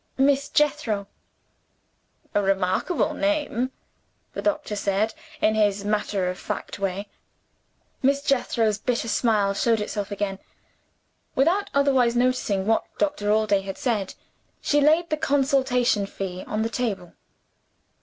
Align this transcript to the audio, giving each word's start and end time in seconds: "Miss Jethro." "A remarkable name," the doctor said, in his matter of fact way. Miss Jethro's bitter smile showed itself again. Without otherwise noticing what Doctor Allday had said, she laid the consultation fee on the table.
"Miss 0.17 0.49
Jethro." 0.49 1.05
"A 2.33 2.41
remarkable 2.41 3.13
name," 3.13 3.71
the 4.33 4.41
doctor 4.41 4.75
said, 4.75 5.13
in 5.43 5.53
his 5.53 5.85
matter 5.85 6.27
of 6.27 6.39
fact 6.39 6.79
way. 6.79 7.07
Miss 8.01 8.23
Jethro's 8.23 8.79
bitter 8.79 9.07
smile 9.07 9.53
showed 9.53 9.79
itself 9.79 10.09
again. 10.09 10.39
Without 11.35 11.69
otherwise 11.75 12.15
noticing 12.15 12.65
what 12.65 12.85
Doctor 12.97 13.31
Allday 13.31 13.61
had 13.61 13.77
said, 13.77 14.15
she 14.59 14.81
laid 14.81 15.11
the 15.11 15.17
consultation 15.17 16.07
fee 16.07 16.43
on 16.47 16.63
the 16.63 16.69
table. 16.69 17.13